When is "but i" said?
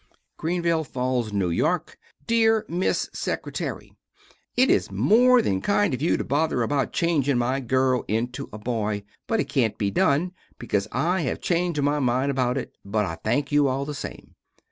12.83-13.13